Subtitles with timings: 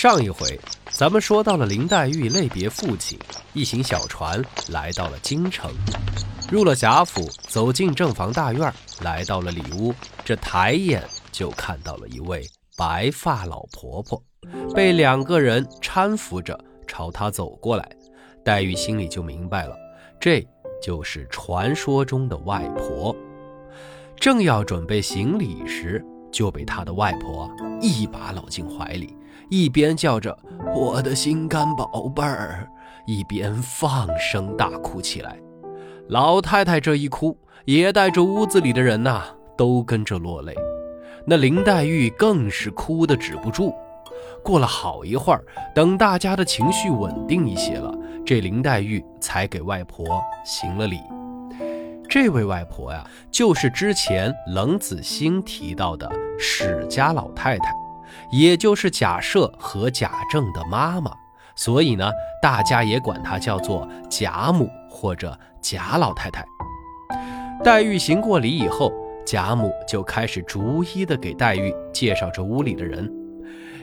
[0.00, 3.18] 上一回，咱们说到了林黛玉泪别父亲，
[3.52, 5.70] 一行小船来到了京城，
[6.50, 9.94] 入了贾府，走进正房大院，来到了里屋，
[10.24, 12.42] 这抬眼就看到了一位
[12.78, 14.22] 白发老婆婆，
[14.74, 17.86] 被两个人搀扶着朝她走过来。
[18.42, 19.76] 黛玉心里就明白了，
[20.18, 20.42] 这
[20.82, 23.14] 就是传说中的外婆。
[24.16, 27.50] 正要准备行礼时，就被她的外婆
[27.82, 29.14] 一把搂进怀里。
[29.50, 30.36] 一边叫着
[30.74, 32.68] “我的心肝宝贝儿”，
[33.04, 35.36] 一边放声大哭起来。
[36.08, 39.24] 老太太这一哭，也带着屋子里的人呐，
[39.56, 40.54] 都跟着落泪。
[41.26, 43.74] 那林黛玉更是哭得止不住。
[44.44, 47.92] 过了好一会儿，等大家的情绪稳定一些了，
[48.24, 51.00] 这林黛玉才给外婆行了礼。
[52.08, 57.79] 这位外婆呀，就是之前冷子兴提到的史家老太太。
[58.30, 61.12] 也就是贾赦和贾政的妈妈，
[61.54, 62.10] 所以呢，
[62.42, 66.44] 大家也管她叫做贾母或者贾老太太。
[67.62, 68.92] 黛玉行过礼以后，
[69.26, 73.10] 贾母就开始逐一的给黛玉介绍这屋里的人。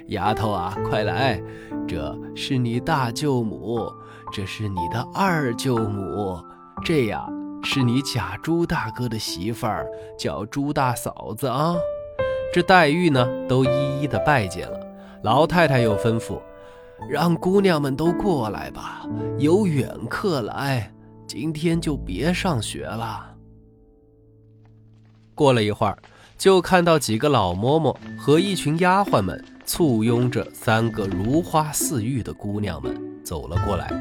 [0.07, 1.39] 丫头啊，快来，
[1.87, 3.91] 这是你大舅母，
[4.31, 6.41] 这是你的二舅母，
[6.83, 7.27] 这呀
[7.61, 9.85] 是你贾朱大哥的媳妇儿，
[10.17, 11.75] 叫朱大嫂子啊。
[12.53, 14.79] 这黛玉呢，都一一的拜见了。
[15.23, 16.39] 老太太又吩咐，
[17.09, 19.05] 让姑娘们都过来吧，
[19.37, 20.91] 有远客来，
[21.27, 23.35] 今天就别上学了。
[25.35, 25.97] 过了一会儿，
[26.37, 33.91] 就看到几个老嬷嬷和一群丫鬟们簇拥着三个如花似玉的姑娘们走了过来。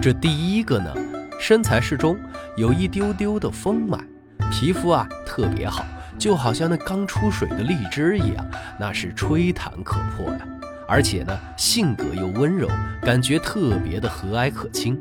[0.00, 0.94] 这第一个呢，
[1.40, 2.16] 身材适中，
[2.56, 4.06] 有一丢丢的丰满，
[4.50, 5.84] 皮肤啊特别好。
[6.20, 8.46] 就好像那刚出水的荔枝一样，
[8.78, 10.40] 那是吹弹可破呀！
[10.86, 12.68] 而且呢，性格又温柔，
[13.00, 15.00] 感觉特别的和蔼可亲。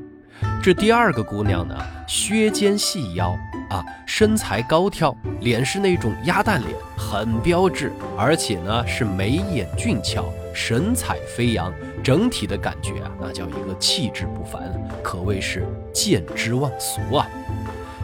[0.64, 1.76] 这第二个姑娘呢，
[2.08, 3.38] 削肩细腰
[3.70, 14.62] 啊，身材高挑，脸是那种鸭蛋脸，很标致，而且呢是眉眼俊俏，神采飞扬，整体的感觉啊，那叫一个气质不凡，
[15.04, 17.28] 可谓是见之忘俗啊！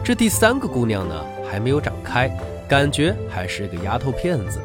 [0.04, 1.14] 这第三个姑娘呢，
[1.50, 2.30] 还没有长开。
[2.68, 4.60] 感觉还是个丫头片子。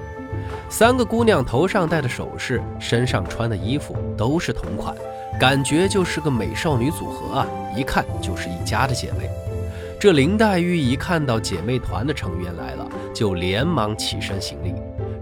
[0.69, 4.95] 三个姑娘头上戴的首饰，身上穿的衣服都是同款，
[5.39, 7.47] 感觉就是个美少女组合啊！
[7.75, 9.29] 一看就是一家的姐妹。
[9.99, 14.73] 这林黛玉一看到姐妹团的成员来了，就连忙起身行礼。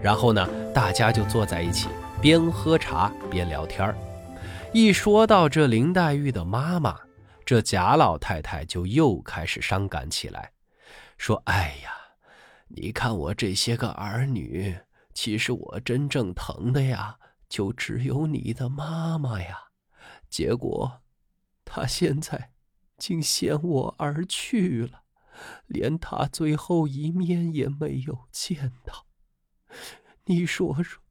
[0.01, 1.89] 然后呢，大家就坐在一起，
[2.21, 3.95] 边喝茶边聊天儿
[4.71, 6.95] 一说到这林黛玉的妈妈，
[7.43, 10.51] 这贾老太太就又开始伤感起来，
[11.17, 11.95] 说：“哎呀。”
[12.71, 14.77] 你看我这些个儿女，
[15.13, 17.17] 其实我真正疼的呀，
[17.49, 19.57] 就只有你的妈妈呀。
[20.29, 21.01] 结果，
[21.65, 22.53] 她现在
[22.97, 25.01] 竟先我而去了，
[25.65, 29.07] 连她最后一面也没有见到。
[30.25, 31.01] 你说说，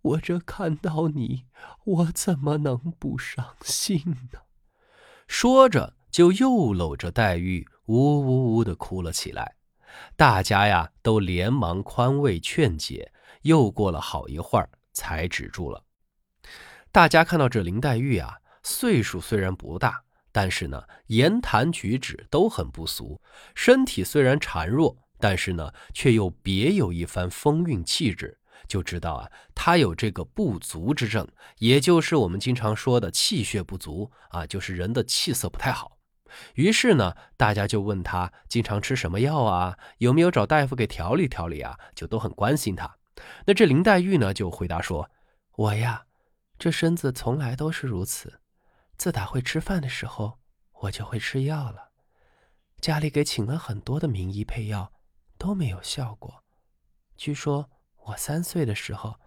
[0.00, 1.44] 我这看到你，
[1.84, 4.40] 我怎么能不伤心呢？
[5.28, 9.56] 说着，就又搂着黛玉，呜呜呜的哭了起来。
[10.16, 13.12] 大家呀，都连忙宽慰劝解。
[13.42, 15.84] 又过了好一会儿，才止住了。
[16.90, 23.20] 大家看到这林黛玉啊，岁数虽然不大，但是呢，言谈举止都很不俗。
[23.54, 31.28] 身体虽然孱弱，但是呢，却又别有一番风韵气质，就知道啊，她有这个不足之症，
[31.58, 35.93] 也就是我们经常说的气血不足啊，就是人的气色不太好。
[36.54, 39.78] 于是呢，大家就问他经常吃什么药啊？
[39.98, 41.78] 有没有找大夫给调理调理啊？
[41.94, 42.96] 就都很关心他。
[43.46, 45.08] 那这林黛玉呢，就回答说
[45.56, 46.06] ：“我呀，
[46.58, 48.40] 这身子从来都是如此。
[48.96, 50.38] 自打会吃饭的时候，
[50.80, 51.90] 我就会吃药了。
[52.80, 54.92] 家里给请了很多的名医配药，
[55.38, 56.42] 都没有效果。
[57.16, 59.20] 据说我三岁的时候，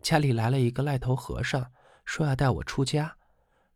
[0.00, 1.72] 家里来了一个赖头和尚，
[2.04, 3.16] 说要带我出家，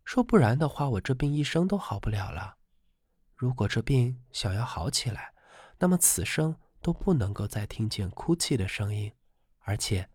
[0.04, 2.54] 说不然的话，我这病一生都好不了了。”
[3.36, 5.34] 如果这病想要好起来，
[5.78, 9.12] 那么此生都不能够再听见哭泣的声音，
[9.60, 10.08] 而且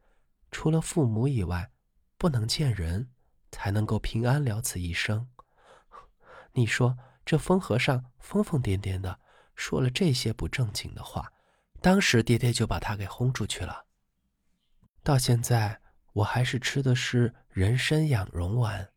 [0.49, 1.69] 除了父母以外，
[2.17, 3.11] 不能见人，
[3.51, 5.29] 才能够平安了此一生。
[6.53, 9.19] 你说这疯和尚疯疯癫癫的
[9.55, 11.31] 说了这些不正经的话，
[11.79, 13.85] 当时爹爹就把他给轰出去了。
[15.03, 15.79] 到现在
[16.13, 18.91] 我还是吃的是人参养荣丸。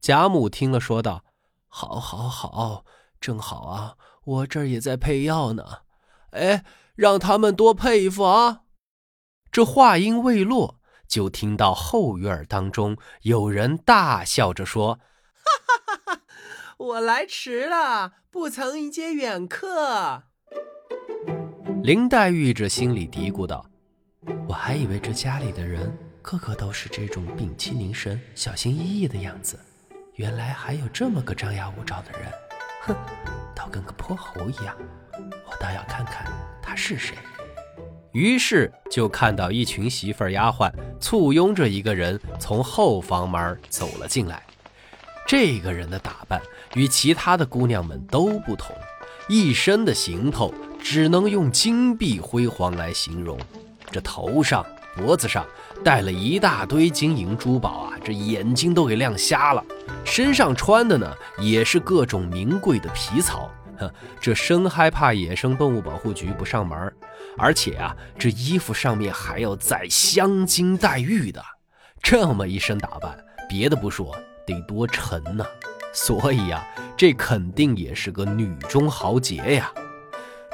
[0.00, 1.24] 贾母听了说道
[1.66, 2.84] ：“好，好，好。”
[3.22, 5.64] 正好啊，我这儿也在配药呢。
[6.32, 6.64] 哎，
[6.96, 8.62] 让他们多配一副啊！
[9.52, 14.98] 这话音未落，就听到后院当中有人大笑着说
[15.44, 16.22] ：“哈哈哈哈，
[16.78, 20.24] 我来迟了，不曾迎接远客。”
[21.84, 23.64] 林黛玉这心里嘀咕道
[24.48, 29.60] ：“我还以为这家里的人个个都是这种屏气凝神、小心翼翼的样子，
[30.14, 32.32] 原来还有这么个张牙舞爪的人。
[32.82, 32.94] 哼，
[33.54, 34.76] 倒跟个泼猴一样。
[35.46, 36.26] 我倒要看看
[36.60, 37.16] 他是谁。”
[38.12, 40.70] 于是就看到一群媳妇儿丫鬟
[41.00, 44.42] 簇拥着一个人从后房门走了进来。
[45.26, 46.40] 这个人的打扮
[46.74, 48.76] 与其他的姑娘们都不同，
[49.28, 50.52] 一身的行头。
[50.84, 53.38] 只能用金碧辉煌来形容。
[53.92, 55.46] 这头上、脖子上
[55.84, 59.64] 戴了一大堆金银珠宝啊，这眼睛都给亮瞎了。
[60.04, 63.50] 身上穿的呢，也是各种名贵的皮草。
[63.78, 63.90] 哼，
[64.20, 66.92] 这生害怕野生动物保护局不上门，
[67.38, 71.42] 而且啊，这衣服上面还要再镶金戴玉的。
[72.02, 73.16] 这么一身打扮，
[73.48, 74.14] 别的不说，
[74.46, 75.44] 得多沉呐。
[75.94, 76.66] 所以呀，
[76.96, 79.72] 这肯定也是个女中豪杰呀。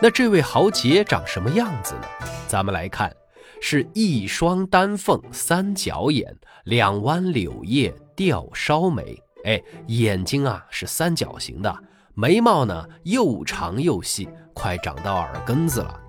[0.00, 2.28] 那这位豪杰长什么样子呢？
[2.46, 3.12] 咱们来看，
[3.60, 9.20] 是一双丹凤三角眼，两弯柳叶吊梢眉。
[9.44, 11.82] 哎，眼睛啊是三角形的，
[12.14, 16.00] 眉毛呢又长又细，快长到耳根子了。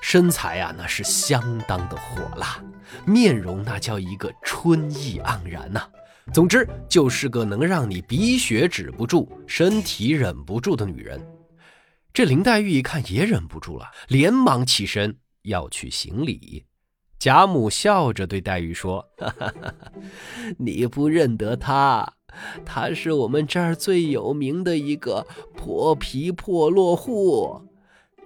[0.00, 2.62] 身材啊那是相当的火辣，
[3.06, 5.88] 面容那叫一个春意盎然呐。
[6.32, 11.24] 总之就是个能让你鼻血止不住，身体忍不住的女人。
[12.12, 16.64] 这林黛玉一看也忍不住了，连忙起身要去行礼。
[17.22, 19.92] 贾母笑着对黛玉说：“哈哈哈哈
[20.58, 22.14] 你不认得她，
[22.64, 25.24] 她是我们这儿最有名的一个
[25.54, 27.62] 破皮破落户，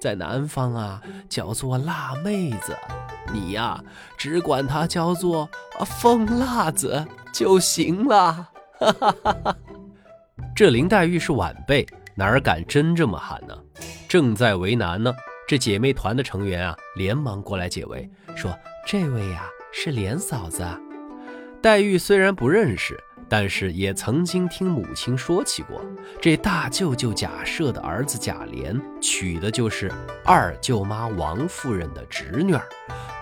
[0.01, 2.75] 在南方啊叫做辣妹子，
[3.35, 3.85] 你呀
[4.17, 5.47] 只管她叫做
[5.85, 8.49] 疯辣子就行了。”
[8.81, 9.57] 哈哈哈哈
[10.55, 11.87] 这林黛玉是晚辈。
[12.15, 13.55] 哪敢真这么喊呢？
[14.09, 15.15] 正在为难呢，
[15.47, 18.51] 这姐妹团的成员啊，连忙过来解围，说
[18.89, 20.65] ：“这位呀，是莲嫂子。”
[21.61, 22.97] 黛玉虽然不认识，
[23.29, 25.85] 但是也曾经听母亲说起过，
[26.23, 29.91] 这大舅舅贾赦的儿子贾琏娶的就是
[30.25, 32.63] 二舅妈王夫人的侄女儿，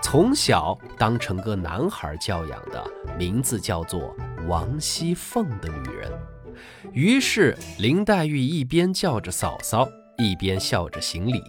[0.03, 2.85] 从小当成个男孩教养的，
[3.17, 4.15] 名字叫做
[4.47, 6.11] 王熙凤的女人。
[6.93, 9.89] 于是林黛玉一边叫着嫂嫂，
[10.19, 11.41] 一边笑着行礼。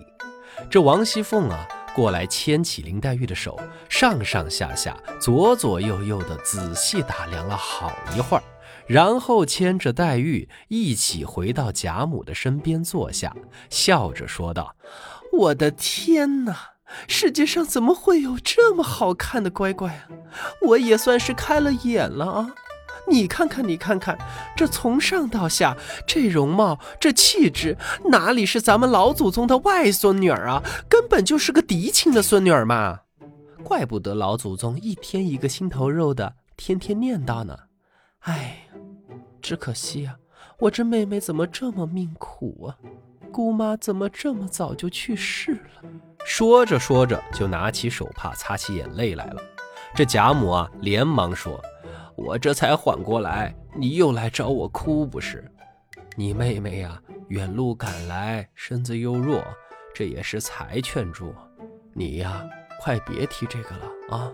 [0.70, 3.58] 这王熙凤啊，过来牵起林黛玉的手，
[3.88, 8.42] 上上下下、左左右右的仔细打量了好一会儿，
[8.86, 13.34] 然后牵着黛玉一起回到贾母的身边坐下，
[13.70, 14.76] 笑着说道
[15.32, 16.72] ：“我的天哪，
[17.08, 20.08] 世界上怎么会有这么好看的乖乖啊？
[20.68, 22.54] 我也算是开了眼了啊！”
[23.08, 24.18] 你看看，你看看，
[24.56, 25.76] 这从上到下，
[26.06, 27.76] 这容貌，这气质，
[28.10, 30.62] 哪里是咱们老祖宗的外孙女儿啊？
[30.88, 33.00] 根本就是个嫡亲的孙女儿嘛！
[33.62, 37.56] 怪不得老祖宗一天一个心头肉的，天天念叨呢。
[38.20, 38.68] 哎，
[39.40, 40.16] 只可惜啊，
[40.58, 42.76] 我这妹妹怎么这么命苦啊？
[43.32, 45.90] 姑妈怎么这么早就去世了？
[46.24, 49.42] 说着说着，就拿起手帕擦起眼泪来了。
[49.94, 51.60] 这贾母啊，连忙说。
[52.16, 55.44] 我这才缓过来，你又来找我哭不是？
[56.16, 59.44] 你妹妹呀，远路赶来，身子又弱，
[59.94, 61.34] 这也是才劝住。
[61.92, 62.42] 你呀，
[62.80, 64.32] 快别提这个了啊！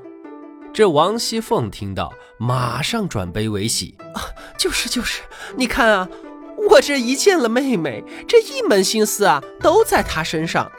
[0.73, 4.23] 这王熙凤听到，马上转悲为喜啊，
[4.57, 5.23] 就是就是，
[5.57, 6.09] 你看啊。
[6.71, 10.71] 我这一见了妹妹，这一门心思啊都在她身上，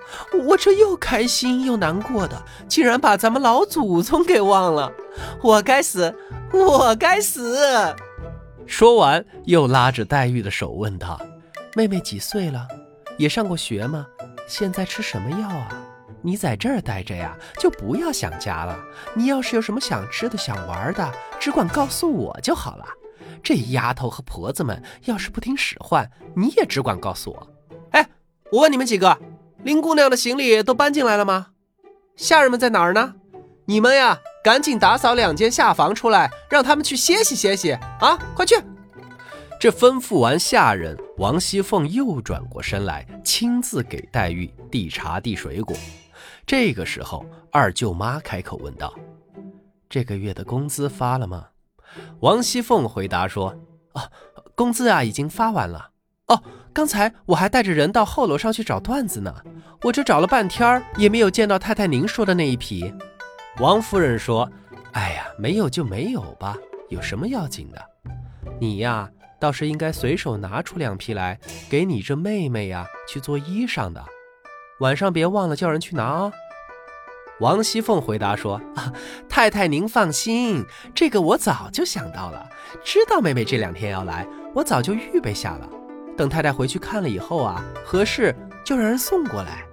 [0.48, 4.92] 我这又开心又难过的，竟然把咱们老祖宗给忘了，
[5.42, 6.16] 我该死，
[6.52, 7.94] 我该死！
[8.66, 11.20] 说完，又拉着黛玉的手问道
[11.76, 12.66] ：“妹妹几岁了？
[13.18, 14.08] 也上过学吗？
[14.48, 15.70] 现在吃什么药啊？
[16.22, 18.80] 你在这儿待着呀，就不要想家了。
[19.14, 22.86] 你要是有什么想吃的、想玩的，只管告诉我就好了。”
[23.44, 27.48] 这丫头和婆子们要是不听使唤，你也只管告诉我。
[27.92, 28.10] 哎，
[28.52, 29.20] 我问你们几个，
[29.64, 31.48] 林姑娘的行李都搬进来了吗？
[32.16, 33.16] 下人们在哪儿呢？
[33.66, 38.18] 你们呀，赶紧打扫两间下房出来，让他们去歇息歇息啊！
[38.36, 38.56] 快去！
[39.60, 45.76] 这吩咐完下人，王熙凤又转过身来，亲自给黛玉递茶递水果。
[46.46, 48.94] 这个时候，二舅妈开口问道
[49.90, 51.48] ：“这个月的工资发了吗？”
[52.20, 53.56] 王熙凤回答说
[53.94, 54.02] ：“哦，
[54.56, 55.90] 工资啊已经发完了。
[56.28, 59.34] 哦，刚才我还带着人到后楼上去找缎子呢。
[59.82, 62.94] 我这找了半天儿，也没有见到太太您说的那一匹。”
[63.60, 64.50] 王夫人说
[64.94, 66.58] ：“哎呀，没有就没有吧，
[66.90, 67.82] 有什么要紧的？
[68.60, 69.10] 你呀，
[69.40, 74.04] 倒是应该随手拿出两匹来，给你这妹妹呀去做衣裳的。
[74.80, 76.32] 晚上别忘了叫人去拿哦。
[77.40, 78.94] 王熙凤回答说：“啊，
[79.28, 80.64] 太太您放心，
[80.94, 82.48] 这个我早就想到了，
[82.84, 85.70] 知道妹妹这两天要来，我早就预备下了。
[86.16, 89.66] 等太太回去看了以后啊，合适就让人送过来。”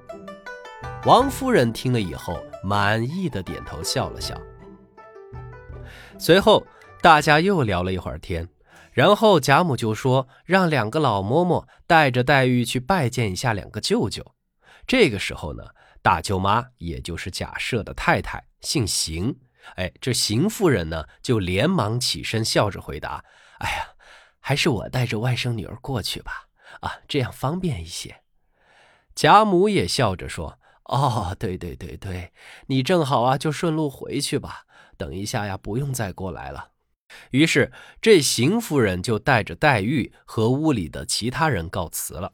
[1.06, 4.34] 王夫人听了以后，满意的点头笑了笑。
[6.18, 6.66] 随后，
[7.02, 8.48] 大家又聊了一会儿天，
[8.92, 14.24] 然后贾母就说让两个老嬷嬷带着黛玉去拜见一下两个舅舅。
[14.86, 15.62] 这个时候呢，
[16.02, 19.36] 大舅妈也就是贾赦的太太，姓邢，
[19.76, 23.24] 哎，这邢夫人呢就连忙起身，笑着回答
[23.60, 23.90] ：“哎呀，
[24.40, 26.48] 还是我带着外甥女儿过去吧，
[26.80, 28.22] 啊，这样方便一些。”
[29.14, 32.32] 贾母也笑着说：“哦，对对对对，
[32.68, 34.64] 你正好啊，就顺路回去吧。”
[34.96, 36.72] 等一下呀，不用再过来了。
[37.30, 42.30] 于是这邢夫人就带着黛玉和屋里的其他人告辞了，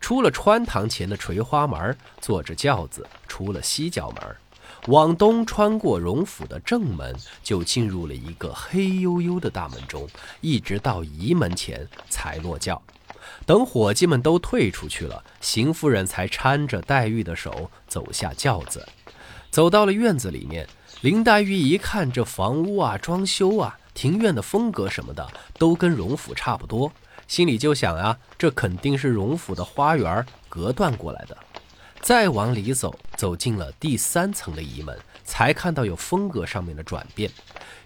[0.00, 4.36] 出了穿堂前的垂花门，坐着轿子出了西角门，
[4.86, 10.08] 往东穿过荣府的正门，就进入了一个黑黝黝的大门中，
[10.40, 12.80] 一直到仪门前才落轿。
[13.44, 18.86] 等伙计们都退出去了，邢夫人才搀着黛玉的手走下轿子，
[19.50, 20.66] 走到了院子里面。
[21.02, 26.92] 林黛玉一看这房屋啊、装修啊、庭院的风格什么的，都跟荣府差不多，
[27.26, 31.34] 心里就想啊，这肯定是荣府的花园隔断过来的。
[32.02, 37.30] 再往里走，走进了第三层的移门，才看到有风格上面的转变。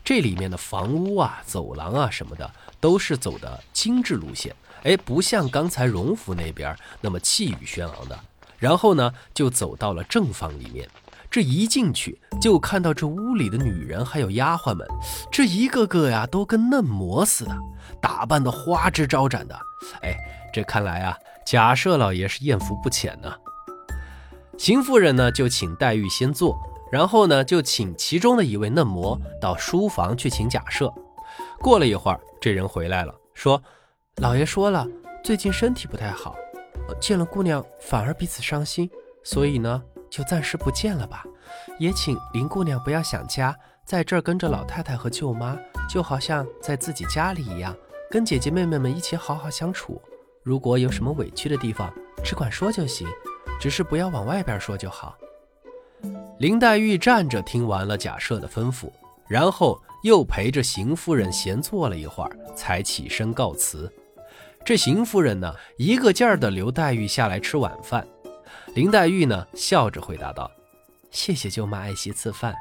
[0.04, 2.50] 这里面的房屋啊、走廊啊什么的，
[2.80, 4.52] 都是走的精致路线，
[4.82, 8.18] 哎，不像刚才荣府那边那么气宇轩昂的。
[8.58, 10.88] 然后呢，就走到了正房里面。
[11.30, 14.84] 这一进去就看到这屋里的女人还有丫鬟们，
[15.30, 17.56] 这一个个呀都跟嫩模似的，
[18.00, 19.54] 打扮的花枝招展的。
[20.02, 20.16] 哎，
[20.52, 23.32] 这看来啊，贾赦老爷是艳福不浅呢。
[24.58, 26.58] 邢夫人呢就请黛玉先坐，
[26.90, 30.92] 然后呢就请其中的一位嫩模到书房去请贾赦。
[31.60, 33.62] 过了一会儿，这人回来了，说
[34.18, 34.84] ：“老爷说了，
[35.22, 36.34] 最近身体不太好，
[37.00, 38.90] 见了姑娘反而彼此伤心，
[39.22, 41.24] 所以呢。”就暂时不见了吧，
[41.78, 45.56] 也请林姑娘不要想家，在这儿跟着老太太和舅妈，
[45.88, 47.74] 就好像在自己家里一样，
[48.10, 50.00] 跟姐姐妹妹们一起好好相处。
[50.42, 51.92] 如果有什么委屈的地方，
[52.24, 53.06] 只管说就行，
[53.60, 55.16] 只是不要往外边说就好。
[56.38, 58.90] 林黛玉站着听完了贾赦的吩咐，
[59.28, 63.92] 然后又陪着邢夫人闲坐了一会儿，才起身告辞。
[64.64, 68.06] 这邢夫人呢，一个劲儿的留黛玉下来吃晚饭。
[68.72, 70.48] 林黛玉呢，笑着回答道
[71.10, 72.54] ：“谢谢舅妈爱惜赐饭。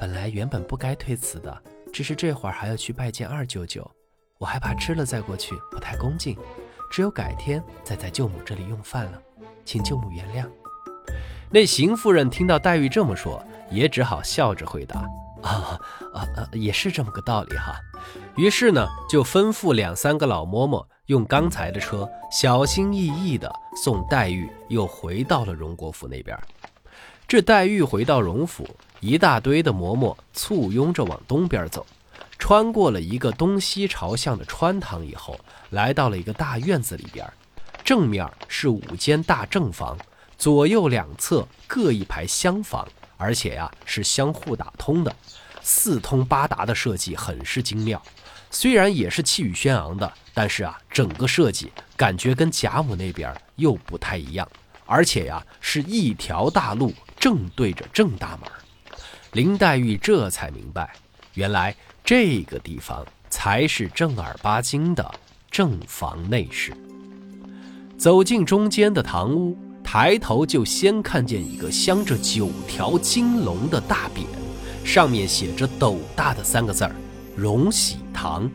[0.00, 1.62] 本来原本不该推辞的，
[1.92, 3.88] 只是这会儿还要去拜见二舅舅，
[4.38, 6.36] 我害怕吃了再过去不太恭敬，
[6.90, 9.22] 只有改天再在舅母这里用饭了，
[9.64, 10.50] 请舅母原谅。”
[11.48, 15.06] 那邢夫人听到黛玉这么说，也只好笑着回答
[15.46, 15.80] ：“啊
[16.12, 17.74] 啊啊，也是这么个道理哈。”
[18.36, 20.84] 于是呢，就吩咐两三个老嬷嬷。
[21.06, 26.36] 用刚才的车，小心翼翼地送黛玉，又回到了荣国府那边。
[27.28, 31.86] 这黛玉回到荣府，一大堆的嬷嬷簇拥着往东边走，
[32.40, 35.38] 穿过了一个东西朝向的穿堂以后，
[35.70, 37.24] 来到了一个大院子里边。
[37.84, 39.96] 正面是五间大正房，
[40.36, 42.84] 左右两侧各一排厢房，
[43.16, 45.14] 而且呀是相互打通的，
[45.62, 48.00] 四通八达的设计很是精妙。
[48.50, 54.48] 虽然也是气宇轩昂的，但是啊，整个设计感觉跟贾母那边又不太一样，
[54.86, 58.50] 而且呀，是一条大路正对着正大门。
[59.32, 60.94] 林黛玉这才明白，
[61.34, 65.14] 原来这个地方才是正儿八经的
[65.50, 66.72] 正房内室。
[67.98, 69.58] 走进中间的堂屋，
[69.88, 74.26] 抬头就先看见一个镶着九条金龙的大匾，
[74.84, 76.90] 上面写着斗大的三个字儿。
[77.36, 78.50] 荣禧堂，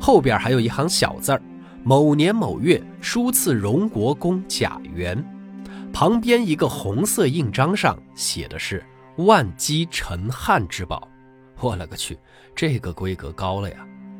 [0.00, 1.40] 后边还有一行小字儿
[1.84, 5.24] ：“某年某月，书赐荣国公贾元。”
[5.94, 8.84] 旁边一个红色印章上写的是
[9.18, 11.08] “万机陈汉之宝”。
[11.60, 12.18] 我勒个去，
[12.52, 13.76] 这个规格高了呀！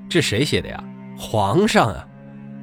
[0.08, 0.82] 这谁写的呀？
[1.18, 2.06] 皇上啊！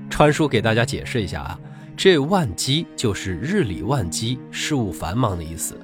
[0.10, 1.60] 川叔给大家解释一下啊，
[2.04, 5.76] 这万机就是日理万机，事务繁忙的意思；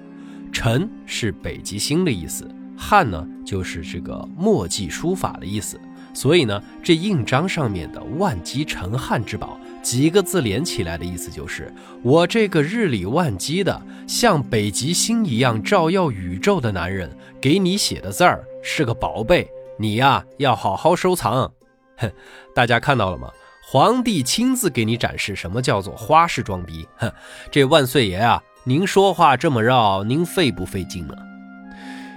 [0.51, 2.49] 辰是北极星的意思。
[2.75, 5.79] 汉呢，就是这个墨迹书法的意思，
[6.15, 11.71] 所以呢，这印章上面的“万机成汉之宝”几个字连起来的意思就是，
[12.01, 19.47] 我这个日理万机的，像北极星一样照耀宇宙的男人，给你写的字儿是个宝贝，
[19.77, 21.53] 你呀要好好收藏。
[21.97, 22.11] 哼，
[22.55, 23.29] 大家看到了吗？
[23.69, 26.87] 皇帝亲自给你展示什么叫做花式装逼。
[26.95, 27.11] 哼，
[27.51, 31.13] 这万岁爷啊，您说话这么绕，您费不费劲呢？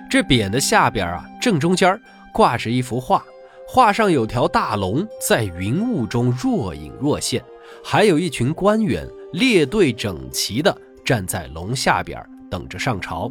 [0.08, 2.00] 这匾的下边啊，正中间
[2.32, 3.24] 挂着一幅画，
[3.66, 7.42] 画上有条大龙在云雾中若隐若现，
[7.84, 10.72] 还有一群官员列队整齐的
[11.04, 13.28] 站在龙下边等着上朝。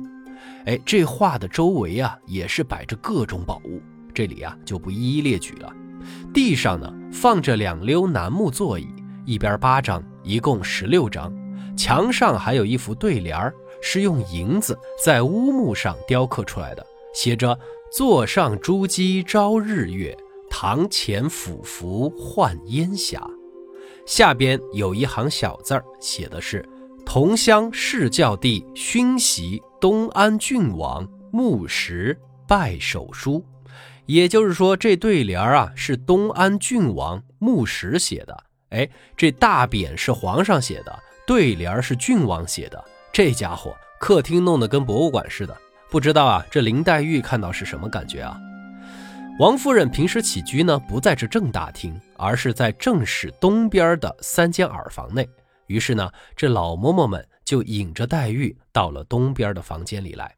[0.66, 3.82] 哎，这画的周围啊，也是摆着各种宝物，
[4.14, 5.74] 这里啊就不一一列举了。
[6.34, 8.88] 地上呢放着两溜楠木座椅，
[9.25, 11.34] 一边八张，一共十六张。
[11.78, 17.58] 墙上还有一幅对联儿，是用银子在乌木上雕刻出来的，写着
[17.92, 20.16] “座上珠玑朝日月，
[20.50, 23.25] 堂前俯伏唤烟霞”。
[24.06, 26.68] 下边有一行小字儿，写的是
[27.06, 33.42] “同乡世教弟勋袭东安郡王木石拜手书”。
[34.10, 38.36] 也就是说，这对联啊是东安郡王穆石写的。
[38.70, 42.84] 哎，这大匾是皇上写的，对联是郡王写的。
[43.13, 45.56] 这家伙客厅弄得跟博物馆似的。
[45.92, 48.36] 不知道啊，这林黛玉看到是什么感觉啊？
[49.39, 55.30] 王夫人平时起居呢，不在这正大厅，而是在正室东边的三间耳房内。
[55.68, 60.36] 于是呢，这老嬷嬷们就引着黛玉到了东边的房间里来。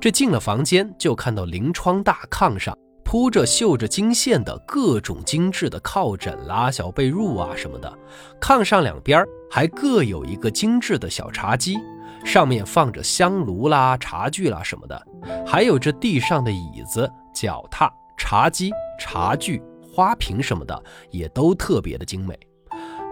[0.00, 7.92] 这进了房间，就看到临窗大炕上铺着绣着金线的各种精致的靠枕啦、小被褥啊什么的。
[8.40, 11.76] 炕上两边还各有一个精致的小茶几，
[12.24, 15.06] 上面放着香炉啦、茶具啦什么的。
[15.46, 22.38] 还有这地上的椅子、脚踏、茶几、茶具、花瓶什么的，也都特别的精美。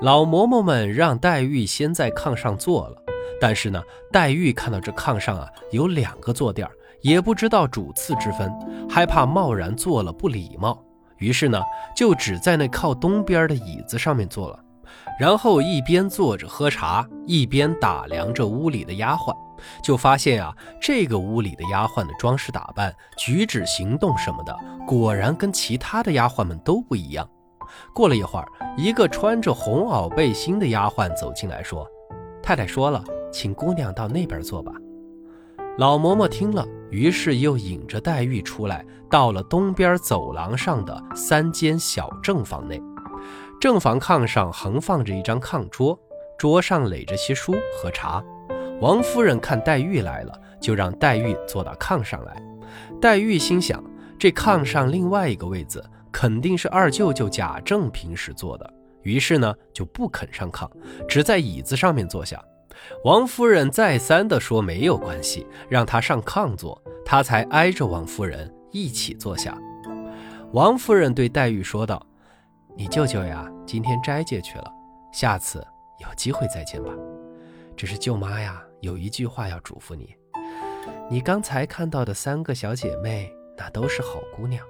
[0.00, 3.01] 老嬷嬷们让黛玉先在炕上坐了。
[3.42, 3.82] 但是呢，
[4.12, 6.68] 黛玉看到这炕上啊有两个坐垫，
[7.00, 8.48] 也不知道主次之分，
[8.88, 10.80] 害怕贸然坐了不礼貌，
[11.18, 11.60] 于是呢
[11.96, 14.60] 就只在那靠东边的椅子上面坐了，
[15.18, 19.34] 然后一边坐着喝茶，一边打量着屋里的丫鬟，
[19.82, 27.28] 就发现啊这个屋里的丫鬟的装饰打扮、举止行动什么的，果然跟其他的丫鬟们都不一样。
[27.92, 31.84] 过了一会儿，一个穿着红袄背心的丫鬟走进来说
[32.40, 34.72] ：“太太说了。”请姑娘到那边坐吧。
[35.78, 42.80] 老嬷嬷听了，于是又引着黛玉出来，到了东边走廊上的三间小正房内。
[43.58, 45.98] 正房炕上横放着一张炕桌，
[46.38, 48.22] 桌上垒着些书和茶。
[48.80, 52.42] 王夫人看黛玉来了，就让黛玉坐到炕上来。
[53.00, 53.82] 黛玉心想，
[54.18, 60.68] 这炕上另外一个位子肯定是二舅舅贾政平时坐的，于是呢就不肯上炕，
[61.08, 62.42] 只在椅子上面坐下。
[63.04, 69.56] 王夫人再三地说没有关系，让她上炕坐，她才挨着王夫人一起坐下。
[70.52, 72.04] 王夫人对黛玉说道
[72.76, 74.70] ：“你舅舅呀，今天斋戒去了，
[75.12, 75.66] 下次
[75.98, 76.90] 有机会再见吧。
[77.76, 80.14] 只是舅妈呀，有一句话要嘱咐你：
[81.10, 84.62] 你刚才看到的三个小姐妹，那都是好姑娘，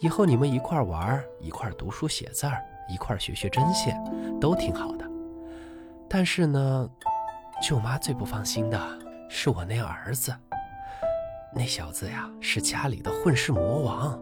[0.00, 3.96] 以后你们一块玩儿，一块读书写字儿，一块学学针线，
[4.40, 5.08] 都挺好的。
[6.08, 6.90] 但是呢……”
[7.62, 8.76] 舅妈最不放心的
[9.28, 10.34] 是我那儿子，
[11.54, 14.20] 那小子呀是家里的混世魔王，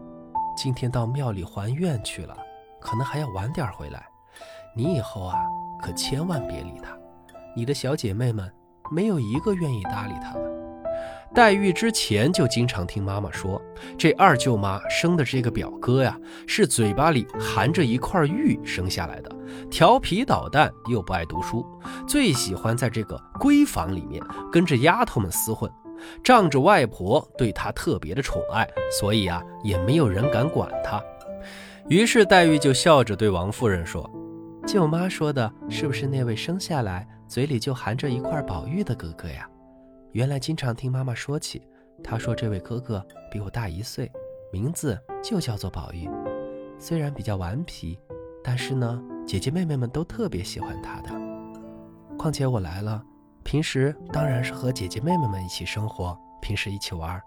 [0.55, 2.37] 今天到庙里还愿去了，
[2.79, 4.05] 可能还要晚点回来。
[4.75, 5.41] 你以后啊
[5.81, 6.95] 可千万别理他，
[7.55, 8.53] 你的小姐妹们
[8.91, 10.60] 没有一个愿意搭理他的。
[11.33, 13.61] 黛玉之前就经常听妈妈说，
[13.97, 19.33] 这二舅妈生的这个表哥呀，是嘴巴里含着一块玉生下来的，
[19.69, 21.65] 调皮捣蛋又不爱读书，
[22.05, 25.71] 最喜欢在这个闺房里面跟着丫头们厮混，
[26.21, 28.67] 仗着外婆对他特别的宠爱，
[28.99, 31.01] 所以啊，也没有人敢管他。
[31.87, 34.09] 于是黛玉就笑着对王夫人说
[34.67, 39.47] ：“舅妈说的是不是那位生下来嘴里就含着一块宝玉的哥哥呀？”
[40.13, 41.61] 原来经常听妈妈说起，
[42.03, 44.11] 她说这位哥哥比我大一岁，
[44.51, 46.09] 名字就叫做宝玉。
[46.77, 47.97] 虽然比较顽皮，
[48.43, 51.09] 但是呢，姐姐妹妹们都特别喜欢他的。
[52.17, 53.01] 况且我来了，
[53.43, 57.21] 平时当然是和姐姐妹妹们一起生活，平时一起玩，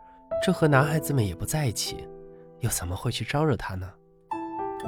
[0.45, 2.07] 这和男孩子们也不在一起，
[2.61, 3.91] 又怎么会去招惹他呢？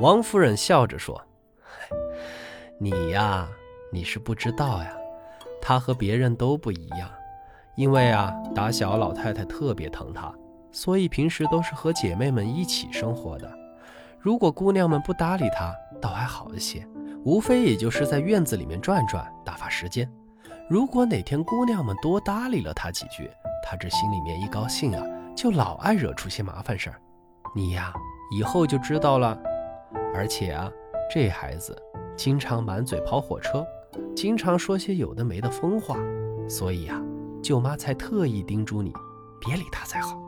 [0.01, 1.19] 王夫人笑着说：
[2.79, 3.49] “你呀，
[3.91, 4.95] 你是不知道呀，
[5.63, 7.11] 他和别人都不一样。”
[7.77, 10.33] 因为啊，打小老太太特别疼她，
[10.73, 13.51] 所以平时都是和姐妹们一起生活的。
[14.19, 16.87] 如果姑娘们不搭理她，倒还好一些，
[17.25, 20.11] 无非也就是在院子里面转转，打发时间。
[20.69, 23.31] 如果哪天姑娘们多搭理了她几句，
[23.63, 25.05] 她这心里面一高兴啊，
[25.37, 27.01] 就老爱惹出些麻烦事儿。
[27.55, 27.93] 你呀，
[28.37, 29.39] 以后就知道了。
[30.15, 30.71] 而且啊，
[31.11, 31.77] 这孩子
[32.17, 33.65] 经常满嘴跑火车，
[34.17, 35.97] 经常说些有的没的疯话，
[36.49, 37.01] 所以呀，
[37.47, 38.93] 舅妈才特意叮嘱你，
[39.39, 40.21] 别理他才好。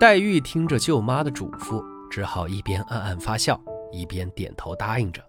[0.00, 3.60] 黛玉听着舅妈的嘱咐，只好一边暗暗发笑，
[3.92, 5.22] 一边点头答应着。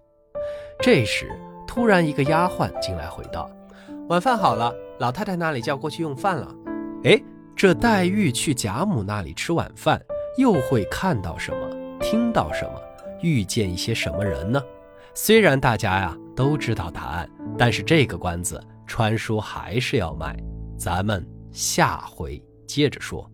[0.81, 1.29] 这时，
[1.67, 3.47] 突然一个丫鬟进来回道
[4.09, 6.51] ：“晚饭好了，老太太那里叫过去用饭了。”
[7.05, 7.21] 哎，
[7.55, 10.01] 这黛玉去贾母那里吃晚饭，
[10.39, 12.81] 又会看到什么，听到什么？
[13.21, 14.59] 遇见一些什么人呢？
[15.13, 20.35] 虽然大家呀都知道答案，但是这个关子川叔还是要卖，
[20.79, 23.29] 咱们下回接着说。